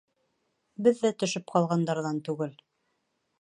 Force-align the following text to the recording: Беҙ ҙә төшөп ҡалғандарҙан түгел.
Беҙ 0.87 1.03
ҙә 1.03 1.11
төшөп 1.23 1.45
ҡалғандарҙан 1.53 2.23
түгел. 2.31 2.57